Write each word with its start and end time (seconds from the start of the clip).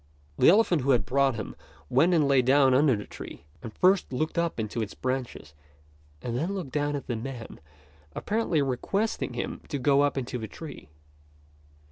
The 0.39 0.49
elephant 0.49 0.81
who 0.81 0.89
had 0.89 1.05
brought 1.05 1.35
him 1.35 1.55
went 1.87 2.15
and 2.15 2.27
lay 2.27 2.41
down 2.41 2.73
under 2.73 2.95
the 2.95 3.05
tree, 3.05 3.43
and 3.61 3.71
first 3.71 4.11
looked 4.11 4.35
up 4.39 4.59
into 4.59 4.81
its 4.81 4.95
branches 4.95 5.53
and 6.23 6.35
then 6.35 6.55
looked 6.55 6.71
down 6.71 6.95
at 6.95 7.05
the 7.05 7.15
man, 7.15 7.59
apparently 8.15 8.63
requesting 8.63 9.35
him 9.35 9.61
to 9.69 9.77
get 9.77 9.99
up 9.99 10.17
into 10.17 10.39
the 10.39 10.47
tree. 10.47 10.89